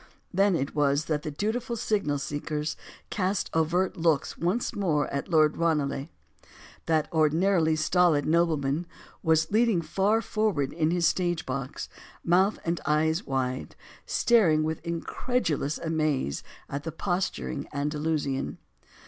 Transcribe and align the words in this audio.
Then 0.33 0.55
it 0.55 0.73
was 0.73 1.05
that 1.05 1.21
the 1.21 1.29
dutiful 1.29 1.75
signal 1.75 2.17
seekers 2.17 2.75
cast 3.11 3.51
covert 3.51 3.95
looks 3.95 4.35
once 4.35 4.73
more 4.73 5.05
at 5.13 5.27
Lord 5.29 5.57
Ranelagh. 5.57 6.07
That 6.87 7.07
ordinarily 7.13 7.75
stolid 7.75 8.25
nobleman 8.25 8.87
was 9.21 9.51
leaning 9.51 9.83
far 9.83 10.19
forward 10.23 10.73
in 10.73 10.89
his 10.89 11.05
stage 11.05 11.45
box, 11.45 11.87
mouth 12.23 12.57
and 12.65 12.81
eyes 12.87 13.27
wide, 13.27 13.75
staring 14.07 14.63
with 14.63 14.83
incredulous 14.83 15.77
amaze 15.77 16.41
at 16.67 16.81
the 16.83 16.91
posturing 16.91 17.67
Andalusian. 17.71 18.57